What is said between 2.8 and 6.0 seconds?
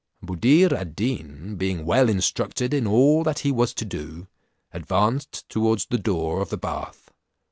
all that he was to do, advanced towards the